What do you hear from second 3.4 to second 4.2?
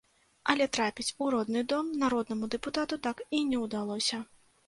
і не ўдалося.